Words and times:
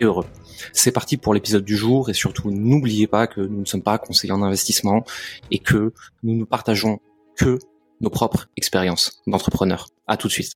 et 0.00 0.04
heureux. 0.04 0.26
C'est 0.72 0.92
parti 0.92 1.16
pour 1.16 1.34
l'épisode 1.34 1.64
du 1.64 1.76
jour 1.76 2.10
et 2.10 2.14
surtout 2.14 2.50
n'oubliez 2.50 3.06
pas 3.06 3.26
que 3.26 3.40
nous 3.40 3.60
ne 3.60 3.64
sommes 3.64 3.82
pas 3.82 3.98
conseillers 3.98 4.32
en 4.32 4.42
investissement 4.42 5.04
et 5.50 5.58
que 5.58 5.92
nous 6.22 6.34
ne 6.36 6.44
partageons 6.44 7.00
que 7.36 7.58
nos 8.00 8.10
propres 8.10 8.48
expériences 8.56 9.22
d'entrepreneurs. 9.26 9.88
À 10.06 10.16
tout 10.16 10.28
de 10.28 10.32
suite. 10.32 10.52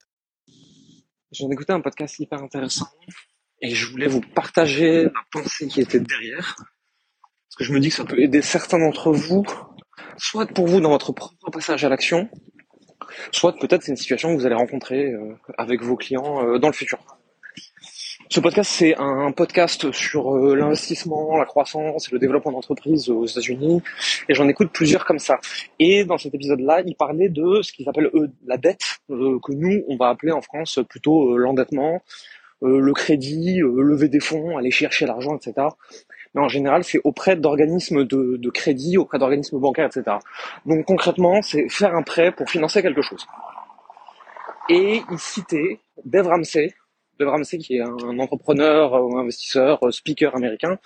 J'en 1.33 1.51
écouté 1.51 1.73
un 1.73 1.81
podcast 1.81 2.19
hyper 2.19 2.43
intéressant 2.43 2.87
et 3.61 3.75
je 3.75 3.91
voulais 3.91 4.07
vous 4.07 4.21
partager 4.21 5.05
la 5.05 5.11
pensée 5.33 5.69
qui 5.69 5.81
était 5.81 6.01
derrière. 6.01 6.57
Parce 6.57 7.57
que 7.59 7.65
je 7.65 7.73
me 7.73 7.81
dis 7.81 7.89
que 7.89 7.95
ça 7.95 8.05
peut 8.05 8.21
aider 8.21 8.43
certains 8.43 8.79
d'entre 8.79 9.13
vous, 9.13 9.45
soit 10.17 10.47
pour 10.47 10.67
vous 10.67 10.81
dans 10.81 10.91
votre 10.91 11.13
propre 11.13 11.51
passage 11.51 11.85
à 11.85 11.89
l'action, 11.89 12.29
soit 13.33 13.57
peut-être 13.59 13.83
c'est 13.83 13.93
une 13.93 13.97
situation 13.97 14.35
que 14.35 14.41
vous 14.41 14.47
allez 14.47 14.55
rencontrer 14.55 15.13
euh, 15.13 15.35
avec 15.57 15.83
vos 15.83 15.97
clients 15.97 16.45
euh, 16.45 16.59
dans 16.59 16.69
le 16.69 16.75
futur. 16.75 16.99
Ce 18.31 18.41
podcast, 18.41 18.71
c'est 18.71 18.95
un 18.99 19.33
podcast 19.33 19.91
sur 19.91 20.37
euh, 20.37 20.55
l'investissement, 20.55 21.39
la 21.39 21.47
croissance 21.47 22.09
et 22.09 22.13
le 22.13 22.19
développement 22.19 22.53
d'entreprises 22.53 23.09
aux 23.09 23.25
États-Unis. 23.25 23.81
Et 24.29 24.35
j'en 24.35 24.47
écoute 24.49 24.71
plusieurs 24.71 25.07
comme 25.07 25.19
ça. 25.19 25.41
Et 25.79 26.05
dans 26.05 26.19
cet 26.19 26.35
épisode-là, 26.35 26.83
il 26.85 26.95
parlait 26.95 27.31
de 27.31 27.63
ce 27.63 27.73
qu'ils 27.73 27.89
appellent 27.89 28.11
eux 28.13 28.31
la 28.47 28.59
dette, 28.59 28.99
euh, 29.09 29.39
que 29.43 29.53
nous, 29.53 29.83
on 29.89 29.97
va 29.97 30.11
appeler 30.11 30.33
en 30.33 30.43
France 30.43 30.79
plutôt 30.91 31.33
euh, 31.33 31.39
l'endettement, 31.39 32.03
le 32.61 32.93
crédit, 32.93 33.61
lever 33.61 34.09
des 34.09 34.19
fonds, 34.19 34.59
aller 34.59 34.73
chercher 34.73 35.07
l'argent, 35.07 35.37
etc. 35.37 35.69
Mais 36.35 36.41
en 36.43 36.49
général, 36.49 36.83
c'est 36.83 37.01
auprès 37.05 37.37
d'organismes 37.37 38.05
de, 38.05 38.37
de 38.37 38.51
crédit, 38.51 38.99
auprès 38.99 39.19
d'organismes 39.19 39.61
bancaires, 39.61 39.87
etc. 39.87 40.17
Donc 40.67 40.85
concrètement, 40.85 41.41
c'est 41.41 41.69
faire 41.69 41.95
un 41.95 42.03
prêt 42.03 42.33
pour 42.33 42.51
financer 42.51 42.83
quelque 42.83 43.01
chose. 43.01 43.25
Et 44.69 45.03
il 45.09 45.19
citait 45.19 45.79
Dave 46.05 46.27
Ramsey, 46.27 46.75
Dave 47.19 47.29
Ramsey, 47.29 47.59
qui 47.59 47.77
est 47.77 47.81
un 47.81 48.19
entrepreneur, 48.19 48.95
investisseur, 49.19 49.81
speaker 49.93 50.37
américain, 50.37 50.79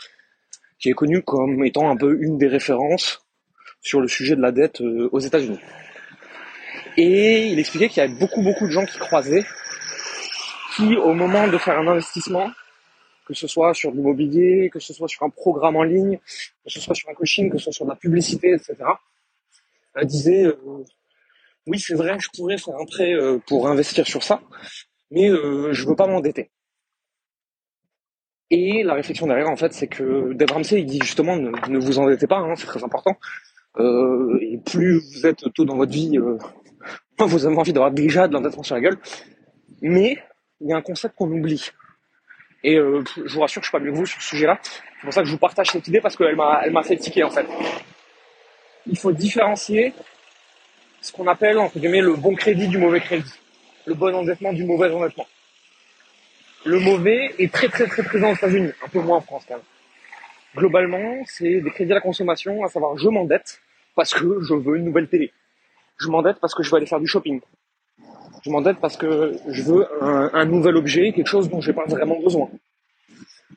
qui 0.78 0.88
est 0.88 0.94
connu 0.94 1.22
comme 1.22 1.64
étant 1.64 1.90
un 1.90 1.96
peu 1.96 2.18
une 2.20 2.38
des 2.38 2.48
références 2.48 3.24
sur 3.82 4.00
le 4.00 4.08
sujet 4.08 4.36
de 4.36 4.40
la 4.40 4.52
dette 4.52 4.80
euh, 4.80 5.08
aux 5.12 5.20
États-Unis. 5.20 5.58
Et 6.96 7.48
il 7.48 7.58
expliquait 7.58 7.88
qu'il 7.88 8.02
y 8.02 8.06
avait 8.06 8.18
beaucoup, 8.18 8.42
beaucoup 8.42 8.66
de 8.66 8.70
gens 8.70 8.84
qui 8.86 8.98
croisaient, 8.98 9.44
qui, 10.76 10.96
au 10.96 11.14
moment 11.14 11.48
de 11.48 11.58
faire 11.58 11.78
un 11.78 11.86
investissement, 11.86 12.50
que 13.26 13.34
ce 13.34 13.46
soit 13.46 13.74
sur 13.74 13.90
l'immobilier, 13.90 14.70
que 14.70 14.78
ce 14.78 14.92
soit 14.92 15.08
sur 15.08 15.22
un 15.22 15.30
programme 15.30 15.76
en 15.76 15.82
ligne, 15.82 16.18
que 16.64 16.70
ce 16.70 16.80
soit 16.80 16.94
sur 16.94 17.08
un 17.10 17.14
coaching, 17.14 17.50
que 17.50 17.58
ce 17.58 17.64
soit 17.64 17.72
sur 17.72 17.86
la 17.86 17.96
publicité, 17.96 18.52
etc., 18.52 18.76
euh, 19.96 20.04
disaient 20.04 20.46
euh, 20.46 20.84
oui, 21.66 21.78
c'est 21.78 21.94
vrai, 21.94 22.16
je 22.18 22.28
pourrais 22.34 22.58
faire 22.58 22.74
un 22.76 22.86
prêt 22.86 23.14
pour 23.46 23.68
investir 23.68 24.04
sur 24.06 24.22
ça, 24.24 24.42
mais 25.12 25.28
euh, 25.28 25.72
je 25.72 25.86
veux 25.86 25.94
pas 25.94 26.06
m'endetter. 26.06 26.50
Et 28.50 28.82
la 28.82 28.94
réflexion 28.94 29.26
derrière, 29.26 29.48
en 29.48 29.56
fait, 29.56 29.72
c'est 29.72 29.86
que 29.86 30.32
Dave 30.34 30.52
Ramsey, 30.52 30.80
il 30.80 30.86
dit 30.86 31.00
justement 31.02 31.36
ne, 31.36 31.78
vous 31.78 31.98
endettez 31.98 32.26
pas, 32.26 32.36
hein, 32.36 32.54
c'est 32.56 32.66
très 32.66 32.84
important. 32.84 33.16
Euh, 33.78 34.38
et 34.42 34.58
plus 34.58 34.98
vous 34.98 35.26
êtes 35.26 35.50
tôt 35.54 35.64
dans 35.64 35.76
votre 35.76 35.92
vie, 35.92 36.18
euh, 36.18 36.36
vous 37.18 37.46
avez 37.46 37.56
envie 37.56 37.72
d'avoir 37.72 37.90
déjà 37.90 38.28
de 38.28 38.34
l'endettement 38.34 38.62
sur 38.62 38.74
la 38.74 38.82
gueule. 38.82 38.98
Mais 39.80 40.18
il 40.60 40.68
y 40.68 40.72
a 40.72 40.76
un 40.76 40.82
concept 40.82 41.14
qu'on 41.16 41.30
oublie. 41.30 41.70
Et 42.62 42.76
euh, 42.76 43.02
je 43.24 43.34
vous 43.34 43.40
rassure, 43.40 43.62
je 43.62 43.68
suis 43.68 43.72
pas 43.72 43.82
mieux 43.82 43.90
que 43.90 43.96
vous 43.96 44.06
sur 44.06 44.20
ce 44.20 44.28
sujet-là. 44.28 44.58
C'est 44.62 45.04
pour 45.04 45.12
ça 45.12 45.22
que 45.22 45.26
je 45.26 45.32
vous 45.32 45.38
partage 45.38 45.70
cette 45.70 45.88
idée 45.88 46.00
parce 46.00 46.16
qu'elle 46.16 46.36
m'a, 46.36 46.60
elle 46.62 46.72
m'a 46.72 46.82
fait 46.82 46.96
tiquer 46.96 47.24
en 47.24 47.30
fait. 47.30 47.46
Il 48.86 48.98
faut 48.98 49.12
différencier 49.12 49.94
ce 51.00 51.10
qu'on 51.10 51.26
appelle 51.26 51.58
entre 51.58 51.78
guillemets 51.78 52.02
le 52.02 52.14
bon 52.14 52.34
crédit 52.34 52.68
du 52.68 52.78
mauvais 52.78 53.00
crédit 53.00 53.32
le 53.86 53.94
bon 53.94 54.14
endettement 54.14 54.52
du 54.52 54.64
mauvais 54.64 54.90
endettement. 54.90 55.26
Le 56.64 56.78
mauvais 56.78 57.34
est 57.38 57.52
très 57.52 57.68
très 57.68 57.86
très 57.86 58.02
présent 58.02 58.30
aux 58.30 58.34
États-Unis, 58.34 58.70
un 58.84 58.88
peu 58.88 59.00
moins 59.00 59.18
en 59.18 59.20
France 59.20 59.44
quand 59.48 59.54
même. 59.54 59.64
Globalement, 60.56 61.22
c'est 61.26 61.60
des 61.60 61.70
crédits 61.70 61.92
à 61.92 61.96
la 61.96 62.00
consommation, 62.00 62.62
à 62.64 62.68
savoir 62.68 62.96
je 62.96 63.08
m'endette 63.08 63.60
parce 63.94 64.14
que 64.14 64.40
je 64.42 64.54
veux 64.54 64.76
une 64.76 64.84
nouvelle 64.84 65.08
télé. 65.08 65.32
Je 65.98 66.08
m'endette 66.08 66.38
parce 66.40 66.54
que 66.54 66.62
je 66.62 66.70
veux 66.70 66.76
aller 66.76 66.86
faire 66.86 67.00
du 67.00 67.06
shopping. 67.06 67.40
Je 68.42 68.50
m'endette 68.50 68.78
parce 68.78 68.96
que 68.96 69.36
je 69.48 69.62
veux 69.62 69.86
un, 70.02 70.44
nouvel 70.44 70.76
objet, 70.76 71.12
quelque 71.12 71.28
chose 71.28 71.48
dont 71.48 71.60
j'ai 71.60 71.72
pas 71.72 71.84
vraiment 71.86 72.18
besoin. 72.20 72.50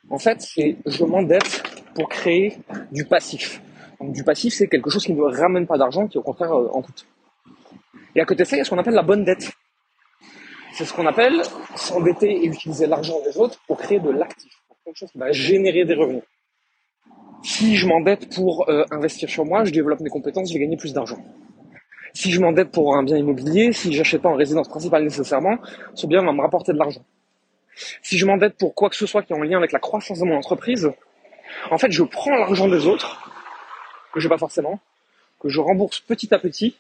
En 0.10 0.20
fait, 0.20 0.42
c'est 0.42 0.78
je 0.86 1.04
m'endette 1.04 1.64
pour 1.96 2.08
créer 2.08 2.58
du 2.92 3.06
passif. 3.06 3.62
Donc, 4.00 4.14
du 4.14 4.24
passif, 4.24 4.54
c'est 4.54 4.68
quelque 4.68 4.90
chose 4.90 5.04
qui 5.04 5.14
ne 5.14 5.22
ramène 5.22 5.66
pas 5.66 5.78
d'argent, 5.78 6.08
qui 6.08 6.18
au 6.18 6.22
contraire 6.22 6.54
euh, 6.54 6.70
en 6.74 6.82
coûte. 6.82 7.08
Et 8.14 8.22
à 8.22 8.26
côté 8.26 8.44
de 8.44 8.48
ça, 8.48 8.56
il 8.56 8.60
y 8.60 8.62
a 8.62 8.66
ce 8.66 8.70
qu'on 8.70 8.78
appelle 8.78 8.94
la 8.94 9.04
bonne 9.04 9.24
dette. 9.24 9.52
C'est 10.76 10.84
ce 10.84 10.94
qu'on 10.94 11.06
appelle 11.06 11.42
s'endetter 11.78 12.30
et 12.30 12.48
utiliser 12.48 12.86
l'argent 12.86 13.22
des 13.22 13.38
autres 13.38 13.58
pour 13.66 13.78
créer 13.78 14.02
de 14.02 14.10
l'actif, 14.10 14.52
quelque 14.84 14.98
chose 14.98 15.10
qui 15.10 15.18
va 15.18 15.32
générer 15.32 15.86
des 15.86 15.94
revenus. 15.94 16.24
Si 17.44 17.78
je 17.78 17.88
m'endette 17.88 18.36
pour 18.36 18.70
euh, 18.70 18.84
investir 18.92 19.30
sur 19.30 19.46
moi, 19.46 19.64
je 19.64 19.72
développe 19.72 20.02
mes 20.02 20.10
compétences, 20.10 20.50
je 20.50 20.56
vais 20.56 20.60
gagner 20.60 20.76
plus 20.76 20.92
d'argent. 20.92 21.24
Si 22.14 22.30
je 22.30 22.42
m'endette 22.42 22.72
pour 22.72 22.94
un 22.94 23.04
bien 23.04 23.16
immobilier, 23.16 23.72
si 23.72 23.94
j'achète 23.94 24.22
pas 24.22 24.28
en 24.28 24.36
résidence 24.36 24.68
principale 24.68 25.06
nécessairement, 25.06 25.60
ce 25.94 26.08
bien 26.08 26.22
va 26.26 26.34
me 26.34 26.42
rapporter 26.42 26.74
de 26.74 26.78
l'argent. 26.78 27.06
Si 28.04 28.18
je 28.18 28.26
m'endette 28.26 28.58
pour 28.58 28.76
quoi 28.76 28.90
que 28.90 28.98
ce 28.98 29.06
soit 29.06 29.24
qui 29.24 29.32
est 29.32 29.36
en 29.38 29.44
lien 29.44 29.58
avec 29.58 29.72
la 29.72 29.80
croissance 29.80 30.20
de 30.20 30.26
mon 30.26 30.36
entreprise, 30.36 30.92
en 31.72 31.78
fait, 31.78 31.92
je 31.92 32.04
prends 32.04 32.36
l'argent 32.36 32.68
des 32.68 32.86
autres, 32.86 33.32
que 34.12 34.20
je 34.20 34.28
n'ai 34.28 34.30
pas 34.30 34.38
forcément, 34.38 34.82
que 35.40 35.48
je 35.48 35.62
rembourse 35.62 36.02
petit 36.02 36.34
à 36.34 36.40
petit, 36.40 36.76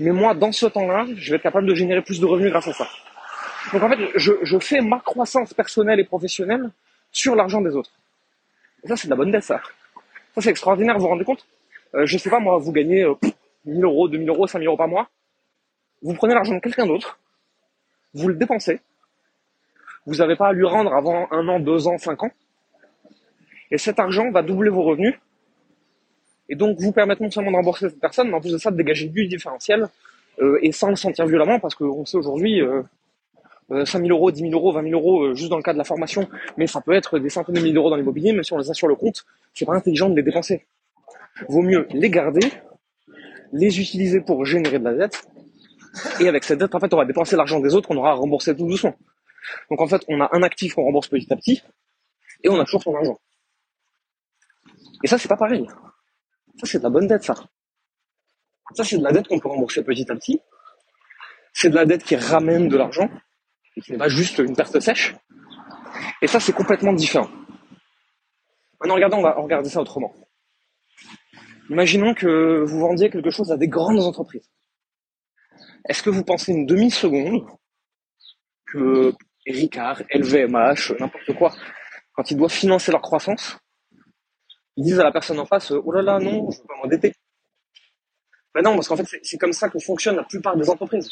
mais 0.00 0.12
moi, 0.12 0.34
dans 0.34 0.50
ce 0.50 0.66
temps-là, 0.66 1.06
je 1.14 1.30
vais 1.30 1.36
être 1.36 1.42
capable 1.42 1.66
de 1.66 1.74
générer 1.74 2.00
plus 2.02 2.20
de 2.20 2.26
revenus 2.26 2.50
grâce 2.50 2.68
à 2.68 2.72
ça. 2.72 2.88
Donc 3.72 3.82
en 3.82 3.88
fait, 3.90 3.98
je, 4.14 4.58
fais 4.58 4.80
ma 4.80 4.98
croissance 4.98 5.52
personnelle 5.52 6.00
et 6.00 6.04
professionnelle 6.04 6.70
sur 7.12 7.36
l'argent 7.36 7.60
des 7.60 7.76
autres. 7.76 7.92
Et 8.82 8.88
ça, 8.88 8.96
c'est 8.96 9.08
de 9.08 9.10
la 9.10 9.16
bonne 9.16 9.30
dette, 9.30 9.44
ça. 9.44 9.60
Ça, 10.34 10.40
c'est 10.40 10.50
extraordinaire, 10.50 10.96
vous 10.96 11.02
vous 11.02 11.08
rendez 11.08 11.24
compte? 11.24 11.46
Euh, 11.94 12.06
Je 12.06 12.16
sais 12.16 12.30
pas, 12.30 12.40
moi, 12.40 12.56
vous 12.56 12.72
gagnez 12.72 13.02
euh, 13.02 13.14
1000 13.66 13.84
euros, 13.84 14.08
2000 14.08 14.28
euros, 14.28 14.46
5000 14.46 14.66
euros 14.66 14.76
par 14.76 14.88
mois. 14.88 15.10
Vous 16.02 16.14
prenez 16.14 16.32
l'argent 16.32 16.54
de 16.54 16.60
quelqu'un 16.60 16.86
d'autre, 16.86 17.18
vous 18.14 18.28
le 18.28 18.34
dépensez, 18.34 18.80
vous 20.06 20.16
n'avez 20.16 20.34
pas 20.34 20.48
à 20.48 20.52
lui 20.54 20.64
rendre 20.64 20.94
avant 20.94 21.28
un 21.30 21.46
an, 21.46 21.60
deux 21.60 21.88
ans, 21.88 21.98
cinq 21.98 22.22
ans, 22.22 22.30
et 23.70 23.76
cet 23.76 24.00
argent 24.00 24.30
va 24.30 24.40
doubler 24.40 24.70
vos 24.70 24.82
revenus 24.82 25.14
et 26.50 26.56
donc 26.56 26.78
vous 26.80 26.92
permettre 26.92 27.22
non 27.22 27.30
seulement 27.30 27.52
de 27.52 27.56
rembourser 27.56 27.88
cette 27.88 28.00
personne, 28.00 28.28
mais 28.28 28.34
en 28.34 28.40
plus 28.40 28.52
de 28.52 28.58
ça 28.58 28.70
de 28.70 28.76
dégager 28.76 29.06
du 29.06 29.26
différentiel 29.28 29.88
euh, 30.40 30.58
et 30.62 30.72
sans 30.72 30.90
le 30.90 30.96
sentir 30.96 31.24
violemment, 31.26 31.60
parce 31.60 31.76
qu'on 31.76 32.04
sait 32.04 32.16
aujourd'hui 32.16 32.60
euh, 32.60 32.82
5 33.70 33.98
euh, 33.98 34.06
000 34.06 34.08
euros, 34.08 34.32
10 34.32 34.40
000 34.40 34.52
euros, 34.52 34.72
20 34.72 34.82
000 34.82 34.94
euros 34.94 35.22
euh, 35.22 35.34
juste 35.34 35.48
dans 35.48 35.56
le 35.56 35.62
cas 35.62 35.72
de 35.72 35.78
la 35.78 35.84
formation, 35.84 36.28
mais 36.56 36.66
ça 36.66 36.80
peut 36.80 36.92
être 36.92 37.20
des 37.20 37.30
centaines 37.30 37.54
de 37.54 37.60
milliers 37.60 37.72
d'euros 37.72 37.88
dans 37.88 37.96
l'immobilier, 37.96 38.32
même 38.32 38.42
si 38.42 38.52
on 38.52 38.58
les 38.58 38.68
a 38.68 38.74
sur 38.74 38.88
le 38.88 38.96
compte, 38.96 39.24
c'est 39.54 39.64
pas 39.64 39.74
intelligent 39.74 40.10
de 40.10 40.16
les 40.16 40.24
dépenser. 40.24 40.66
Vaut 41.48 41.62
mieux 41.62 41.86
les 41.92 42.10
garder, 42.10 42.50
les 43.52 43.80
utiliser 43.80 44.20
pour 44.20 44.44
générer 44.44 44.80
de 44.80 44.84
la 44.84 44.94
dette, 44.94 45.28
et 46.20 46.28
avec 46.28 46.42
cette 46.42 46.58
dette, 46.58 46.74
en 46.74 46.80
fait, 46.80 46.92
on 46.92 46.96
va 46.96 47.04
dépenser 47.04 47.36
l'argent 47.36 47.60
des 47.60 47.74
autres 47.76 47.88
qu'on 47.88 47.96
aura 47.96 48.10
à 48.10 48.14
rembourser 48.14 48.56
tout 48.56 48.66
doucement. 48.66 48.96
Donc 49.70 49.80
en 49.80 49.86
fait, 49.86 50.02
on 50.08 50.20
a 50.20 50.28
un 50.32 50.42
actif 50.42 50.74
qu'on 50.74 50.82
rembourse 50.82 51.06
petit 51.06 51.32
à 51.32 51.36
petit, 51.36 51.62
et 52.42 52.48
on 52.48 52.58
a 52.58 52.64
toujours 52.64 52.82
son 52.82 52.94
argent. 52.96 53.18
Et 55.04 55.06
ça, 55.06 55.16
c'est 55.16 55.28
pas 55.28 55.36
pareil. 55.36 55.66
Ça, 56.60 56.66
c'est 56.66 56.78
de 56.78 56.82
la 56.82 56.90
bonne 56.90 57.06
dette, 57.06 57.24
ça. 57.24 57.34
Ça, 58.74 58.84
c'est 58.84 58.98
de 58.98 59.02
la 59.02 59.12
dette 59.12 59.28
qu'on 59.28 59.38
peut 59.38 59.48
rembourser 59.48 59.82
petit 59.82 60.10
à 60.10 60.14
petit. 60.14 60.40
C'est 61.54 61.70
de 61.70 61.74
la 61.74 61.86
dette 61.86 62.04
qui 62.04 62.16
ramène 62.16 62.68
de 62.68 62.76
l'argent, 62.76 63.08
et 63.76 63.80
qui 63.80 63.92
n'est 63.92 63.98
pas 63.98 64.08
juste 64.08 64.38
une 64.38 64.54
perte 64.54 64.78
sèche. 64.78 65.14
Et 66.20 66.26
ça, 66.26 66.38
c'est 66.38 66.52
complètement 66.52 66.92
différent. 66.92 67.30
Maintenant, 68.80 68.94
regardons, 68.94 69.18
on 69.18 69.22
va 69.22 69.32
regarder 69.32 69.70
ça 69.70 69.80
autrement. 69.80 70.14
Imaginons 71.70 72.14
que 72.14 72.62
vous 72.66 72.80
vendiez 72.80 73.08
quelque 73.08 73.30
chose 73.30 73.50
à 73.50 73.56
des 73.56 73.68
grandes 73.68 74.00
entreprises. 74.00 74.50
Est-ce 75.88 76.02
que 76.02 76.10
vous 76.10 76.24
pensez 76.24 76.52
une 76.52 76.66
demi-seconde 76.66 77.46
que 78.66 79.14
Ricard, 79.46 80.02
LVMH, 80.12 80.92
n'importe 81.00 81.32
quoi, 81.38 81.54
quand 82.12 82.30
ils 82.30 82.36
doivent 82.36 82.52
financer 82.52 82.92
leur 82.92 83.00
croissance, 83.00 83.58
ils 84.76 84.84
disent 84.84 85.00
à 85.00 85.04
la 85.04 85.12
personne 85.12 85.38
en 85.38 85.46
face, 85.46 85.70
oh 85.70 85.92
là 85.92 86.02
là, 86.02 86.18
non, 86.18 86.50
je 86.50 86.56
ne 86.56 86.62
veux 86.62 86.66
pas 86.66 86.76
m'endetter. 86.82 87.14
Ben 88.54 88.62
non, 88.62 88.74
parce 88.74 88.88
qu'en 88.88 88.96
fait, 88.96 89.20
c'est 89.22 89.38
comme 89.38 89.52
ça 89.52 89.68
que 89.68 89.78
fonctionne 89.78 90.16
la 90.16 90.24
plupart 90.24 90.56
des 90.56 90.68
entreprises. 90.68 91.10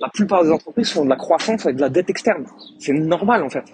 La 0.00 0.08
plupart 0.08 0.44
des 0.44 0.50
entreprises 0.50 0.92
font 0.92 1.04
de 1.04 1.10
la 1.10 1.16
croissance 1.16 1.64
avec 1.66 1.76
de 1.76 1.80
la 1.80 1.88
dette 1.88 2.10
externe. 2.10 2.46
C'est 2.78 2.92
normal, 2.92 3.42
en 3.42 3.50
fait. 3.50 3.64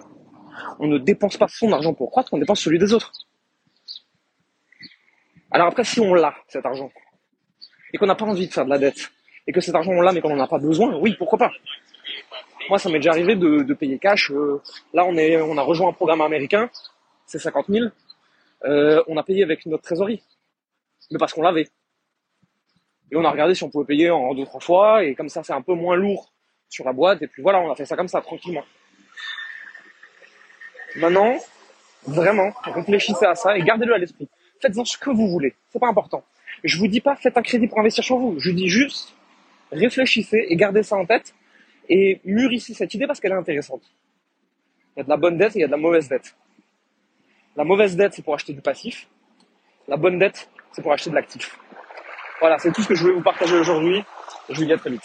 On 0.79 0.87
ne 0.87 0.97
dépense 0.97 1.37
pas 1.37 1.47
son 1.47 1.71
argent 1.71 1.93
pour 1.93 2.09
croître, 2.09 2.33
on 2.33 2.37
dépense 2.37 2.61
celui 2.61 2.79
des 2.79 2.93
autres. 2.93 3.11
Alors 5.51 5.67
après, 5.67 5.83
si 5.83 5.99
on 5.99 6.13
l'a, 6.13 6.35
cet 6.47 6.65
argent, 6.65 6.91
et 7.91 7.97
qu'on 7.97 8.05
n'a 8.05 8.15
pas 8.15 8.25
envie 8.25 8.47
de 8.47 8.53
faire 8.53 8.65
de 8.65 8.69
la 8.69 8.77
dette, 8.77 9.11
et 9.47 9.51
que 9.51 9.61
cet 9.61 9.73
argent 9.73 9.91
on 9.91 10.01
l'a 10.01 10.11
mais 10.11 10.21
qu'on 10.21 10.35
n'en 10.35 10.43
a 10.43 10.47
pas 10.47 10.59
besoin, 10.59 10.95
oui, 10.97 11.15
pourquoi 11.17 11.39
pas? 11.39 11.51
Moi, 12.69 12.77
ça 12.77 12.89
m'est 12.89 12.99
déjà 12.99 13.11
arrivé 13.11 13.35
de, 13.35 13.73
payer 13.73 13.97
cash. 13.97 14.29
Euh, 14.31 14.61
là, 14.93 15.05
on 15.05 15.15
est, 15.15 15.41
on 15.41 15.57
a 15.57 15.61
rejoint 15.61 15.89
un 15.89 15.93
programme 15.93 16.21
américain, 16.21 16.69
c'est 17.25 17.39
50 17.39 17.65
000. 17.67 17.87
Euh, 18.65 19.03
on 19.07 19.17
a 19.17 19.23
payé 19.23 19.43
avec 19.43 19.65
notre 19.65 19.83
trésorerie, 19.83 20.23
mais 21.11 21.17
parce 21.17 21.33
qu'on 21.33 21.41
l'avait. 21.41 21.69
Et 23.11 23.15
on 23.15 23.23
a 23.23 23.31
regardé 23.31 23.55
si 23.55 23.63
on 23.63 23.69
pouvait 23.69 23.85
payer 23.85 24.09
en 24.09 24.33
deux 24.33 24.45
trois 24.45 24.59
fois, 24.59 25.03
et 25.03 25.15
comme 25.15 25.29
ça, 25.29 25.43
c'est 25.43 25.53
un 25.53 25.61
peu 25.61 25.73
moins 25.73 25.95
lourd 25.95 26.31
sur 26.69 26.85
la 26.85 26.93
boîte. 26.93 27.21
Et 27.21 27.27
puis 27.27 27.41
voilà, 27.41 27.59
on 27.59 27.71
a 27.71 27.75
fait 27.75 27.85
ça 27.85 27.95
comme 27.95 28.07
ça, 28.07 28.21
tranquillement. 28.21 28.63
Maintenant, 30.95 31.37
vraiment, 32.05 32.51
réfléchissez 32.63 33.25
à 33.25 33.35
ça 33.35 33.57
et 33.57 33.61
gardez-le 33.63 33.93
à 33.93 33.97
l'esprit. 33.97 34.27
Faites-en 34.61 34.85
ce 34.85 34.97
que 34.97 35.09
vous 35.09 35.27
voulez. 35.29 35.55
C'est 35.69 35.79
pas 35.79 35.87
important. 35.87 36.23
Je 36.63 36.77
vous 36.77 36.87
dis 36.87 37.01
pas 37.01 37.15
faites 37.15 37.37
un 37.37 37.41
crédit 37.41 37.67
pour 37.67 37.79
investir 37.79 38.03
sur 38.03 38.17
vous. 38.17 38.39
Je 38.39 38.51
dis 38.51 38.67
juste 38.67 39.15
réfléchissez 39.71 40.47
et 40.49 40.55
gardez 40.55 40.83
ça 40.83 40.95
en 40.95 41.05
tête 41.05 41.33
et 41.87 42.21
mûrissez 42.25 42.73
cette 42.73 42.93
idée 42.93 43.07
parce 43.07 43.19
qu'elle 43.19 43.31
est 43.31 43.35
intéressante. 43.35 43.83
Il 44.95 44.99
y 44.99 45.01
a 45.01 45.03
de 45.03 45.09
la 45.09 45.17
bonne 45.17 45.37
dette 45.37 45.55
et 45.55 45.59
il 45.59 45.61
y 45.61 45.63
a 45.63 45.67
de 45.67 45.71
la 45.71 45.77
mauvaise 45.77 46.07
dette. 46.09 46.35
La 47.55 47.63
mauvaise 47.63 47.95
dette, 47.95 48.13
c'est 48.13 48.21
pour 48.21 48.35
acheter 48.35 48.53
du 48.53 48.61
passif. 48.61 49.07
La 49.87 49.97
bonne 49.97 50.19
dette, 50.19 50.49
c'est 50.71 50.81
pour 50.81 50.93
acheter 50.93 51.09
de 51.09 51.15
l'actif. 51.15 51.57
Voilà, 52.39 52.57
c'est 52.59 52.71
tout 52.71 52.81
ce 52.81 52.87
que 52.87 52.95
je 52.95 53.01
voulais 53.01 53.15
vous 53.15 53.23
partager 53.23 53.57
aujourd'hui. 53.57 54.03
Je 54.49 54.55
vous 54.55 54.65
dis 54.65 54.73
à 54.73 54.77
très 54.77 54.91
vite. 54.91 55.01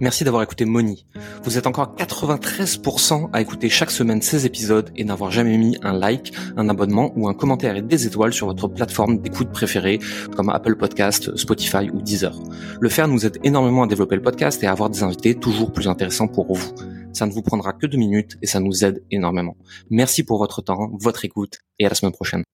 Merci 0.00 0.22
d'avoir 0.22 0.42
écouté 0.42 0.64
Moni. 0.64 1.06
Vous 1.42 1.58
êtes 1.58 1.66
encore 1.66 1.96
93% 1.96 3.30
à 3.32 3.40
écouter 3.40 3.68
chaque 3.68 3.90
semaine 3.90 4.22
ces 4.22 4.46
épisodes 4.46 4.90
et 4.96 5.02
n'avoir 5.02 5.30
jamais 5.30 5.56
mis 5.58 5.76
un 5.82 5.92
like, 5.92 6.32
un 6.56 6.68
abonnement 6.68 7.12
ou 7.16 7.26
un 7.28 7.34
commentaire 7.34 7.74
et 7.74 7.82
des 7.82 8.06
étoiles 8.06 8.32
sur 8.32 8.46
votre 8.46 8.68
plateforme 8.68 9.18
d'écoute 9.18 9.50
préférée 9.50 9.98
comme 10.36 10.50
Apple 10.50 10.76
Podcast, 10.76 11.34
Spotify 11.36 11.90
ou 11.90 12.00
Deezer. 12.00 12.38
Le 12.80 12.88
faire 12.88 13.08
nous 13.08 13.26
aide 13.26 13.38
énormément 13.42 13.82
à 13.82 13.86
développer 13.88 14.14
le 14.14 14.22
podcast 14.22 14.62
et 14.62 14.66
à 14.66 14.72
avoir 14.72 14.90
des 14.90 15.02
invités 15.02 15.34
toujours 15.34 15.72
plus 15.72 15.88
intéressants 15.88 16.28
pour 16.28 16.54
vous. 16.54 16.74
Ça 17.12 17.26
ne 17.26 17.32
vous 17.32 17.42
prendra 17.42 17.72
que 17.72 17.86
deux 17.86 17.98
minutes 17.98 18.36
et 18.42 18.46
ça 18.46 18.60
nous 18.60 18.84
aide 18.84 19.02
énormément. 19.10 19.56
Merci 19.90 20.22
pour 20.22 20.38
votre 20.38 20.62
temps, 20.62 20.90
votre 21.00 21.24
écoute 21.24 21.58
et 21.78 21.86
à 21.86 21.88
la 21.88 21.94
semaine 21.94 22.12
prochaine. 22.12 22.44